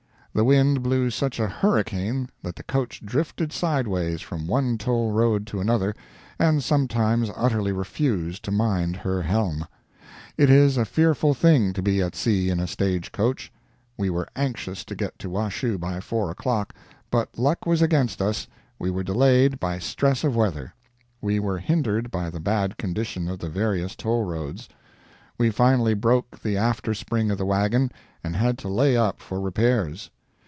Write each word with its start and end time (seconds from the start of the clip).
The 0.33 0.45
wind 0.45 0.81
blew 0.81 1.09
such 1.09 1.41
a 1.41 1.49
hurricane 1.49 2.29
that 2.41 2.55
the 2.55 2.63
coach 2.63 3.05
drifted 3.05 3.51
sideways 3.51 4.21
from 4.21 4.47
one 4.47 4.77
toll 4.77 5.11
road 5.11 5.45
to 5.47 5.59
another, 5.59 5.93
and 6.39 6.63
sometimes 6.63 7.29
utterly 7.35 7.73
refused 7.73 8.41
to 8.45 8.51
mind 8.53 8.95
her 8.95 9.23
helm. 9.23 9.67
It 10.37 10.49
is 10.49 10.77
a 10.77 10.85
fearful 10.85 11.33
thing 11.33 11.73
to 11.73 11.81
be 11.81 12.01
at 12.01 12.15
sea 12.15 12.49
in 12.49 12.61
a 12.61 12.67
stagecoach. 12.67 13.51
We 13.97 14.09
were 14.09 14.29
anxious 14.33 14.85
to 14.85 14.95
get 14.95 15.19
to 15.19 15.29
Washoe 15.29 15.77
by 15.77 15.99
four 15.99 16.31
o'clock, 16.31 16.73
but 17.09 17.37
luck 17.37 17.65
was 17.65 17.81
against 17.81 18.21
us: 18.21 18.47
we 18.79 18.89
were 18.89 19.03
delayed 19.03 19.59
by 19.59 19.79
stress 19.79 20.23
of 20.23 20.33
weather; 20.33 20.73
we 21.19 21.39
were 21.39 21.57
hindered 21.57 22.09
by 22.09 22.29
the 22.29 22.39
bad 22.39 22.77
condition 22.77 23.27
of 23.27 23.39
the 23.39 23.49
various 23.49 23.97
toll 23.97 24.23
roads; 24.23 24.69
we 25.37 25.49
finally 25.49 25.93
broke 25.93 26.39
the 26.41 26.55
after 26.55 26.93
spring 26.93 27.31
of 27.31 27.37
the 27.37 27.45
wagon, 27.45 27.91
and 28.23 28.37
had 28.37 28.57
to 28.59 28.69
lay 28.69 28.95
up 28.95 29.19
for 29.19 29.37
repairs. 29.41 30.09